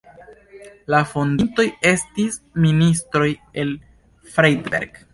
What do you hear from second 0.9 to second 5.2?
La fondintoj estis ministoj el Freiberg.